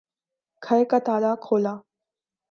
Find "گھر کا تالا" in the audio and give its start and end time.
0.61-1.33